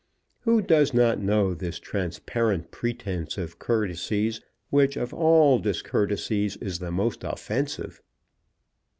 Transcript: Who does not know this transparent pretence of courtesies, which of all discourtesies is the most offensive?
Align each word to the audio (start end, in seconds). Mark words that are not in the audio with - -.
Who 0.39 0.63
does 0.63 0.95
not 0.95 1.19
know 1.19 1.53
this 1.53 1.77
transparent 1.77 2.71
pretence 2.71 3.37
of 3.37 3.59
courtesies, 3.59 4.41
which 4.71 4.97
of 4.97 5.13
all 5.13 5.59
discourtesies 5.59 6.55
is 6.57 6.79
the 6.79 6.91
most 6.91 7.23
offensive? 7.23 8.01